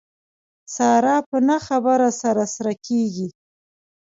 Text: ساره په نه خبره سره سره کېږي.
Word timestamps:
ساره 0.75 1.17
په 1.29 1.37
نه 1.47 1.57
خبره 1.67 2.09
سره 2.21 2.43
سره 2.55 2.73
کېږي. 2.85 3.27